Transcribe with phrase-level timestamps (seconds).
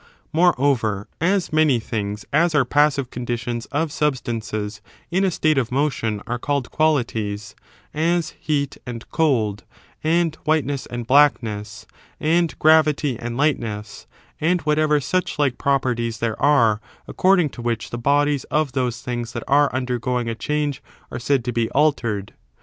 [0.33, 4.81] Moreover, as many things as are passive conditions of substances
[5.11, 7.53] in a state of motion are called yl qilalities,
[7.93, 9.63] as heat and cold,
[10.03, 11.85] and whiteness and blackness,
[12.19, 14.07] and gravity and lightness,
[14.39, 19.33] and whatever such like properties there are according to which the bodies of those things
[19.33, 20.81] that are undergoing a change
[21.11, 22.33] are said to be altered.